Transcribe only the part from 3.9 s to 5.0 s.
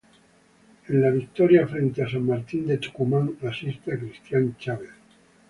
a Cristian Chávez.